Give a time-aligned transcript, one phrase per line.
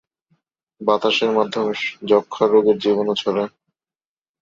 [0.81, 1.73] বাতাসের মাধ্যমে
[2.09, 3.51] যক্ষা রোগের জীবাণু ছড়ায়।